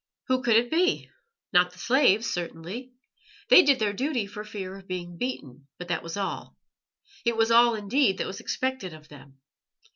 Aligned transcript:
Who 0.29 0.41
could 0.41 0.55
it 0.55 0.71
be? 0.71 1.11
Not 1.53 1.69
the 1.73 1.77
slaves, 1.77 2.25
certainly. 2.25 2.91
They 3.49 3.61
did 3.61 3.77
their 3.77 3.93
duty 3.93 4.25
for 4.25 4.43
fear 4.43 4.75
of 4.75 4.87
being 4.87 5.15
beaten, 5.15 5.67
but 5.77 5.89
that 5.89 6.01
was 6.01 6.17
all. 6.17 6.57
It 7.23 7.37
was 7.37 7.51
all, 7.51 7.75
indeed, 7.75 8.17
that 8.17 8.25
was 8.25 8.39
expected 8.39 8.95
of 8.95 9.09
them. 9.09 9.37